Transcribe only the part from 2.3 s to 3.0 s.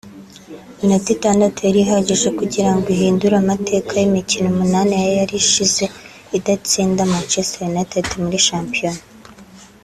kugira ngo